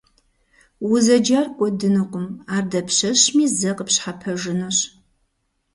[0.91, 4.77] Узэджар кӀуэдынукъым, ар дапщэми зэ къыпщхьэпэжынущ.